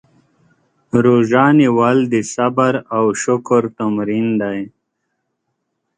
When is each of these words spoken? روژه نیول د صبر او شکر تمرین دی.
روژه 1.03 1.45
نیول 1.59 1.97
د 2.13 2.15
صبر 2.33 2.73
او 2.97 3.05
شکر 3.23 3.61
تمرین 3.77 4.27
دی. 4.41 4.59